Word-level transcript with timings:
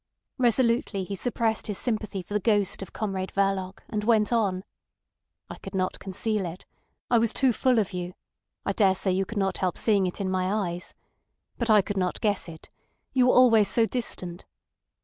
Resolutely 0.39 1.03
he 1.03 1.15
suppressed 1.15 1.67
his 1.67 1.77
sympathy 1.77 2.23
for 2.23 2.33
the 2.33 2.39
ghost 2.39 2.81
of 2.81 2.91
Comrade 2.91 3.31
Verloc, 3.33 3.83
and 3.87 4.03
went 4.03 4.33
on. 4.33 4.63
"I 5.47 5.59
could 5.59 5.75
not 5.75 5.99
conceal 5.99 6.43
it. 6.47 6.65
I 7.11 7.19
was 7.19 7.31
too 7.31 7.53
full 7.53 7.77
of 7.77 7.93
you. 7.93 8.15
I 8.65 8.73
daresay 8.73 9.11
you 9.11 9.25
could 9.25 9.37
not 9.37 9.59
help 9.59 9.77
seeing 9.77 10.07
it 10.07 10.19
in 10.19 10.27
my 10.31 10.71
eyes. 10.71 10.95
But 11.59 11.69
I 11.69 11.83
could 11.83 11.97
not 11.97 12.19
guess 12.19 12.49
it. 12.49 12.71
You 13.13 13.27
were 13.27 13.35
always 13.35 13.67
so 13.67 13.85
distant. 13.85 14.45